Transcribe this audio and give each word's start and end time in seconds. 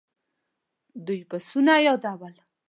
دوی 1.05 1.19
پسونه 1.29 1.73
يادول. 1.85 2.35